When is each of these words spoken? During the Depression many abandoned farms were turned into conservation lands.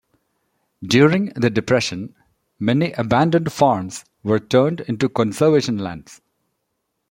During 0.81 1.25
the 1.35 1.51
Depression 1.51 2.15
many 2.57 2.91
abandoned 2.93 3.51
farms 3.51 4.03
were 4.23 4.39
turned 4.39 4.79
into 4.79 5.07
conservation 5.07 5.77
lands. 5.77 6.21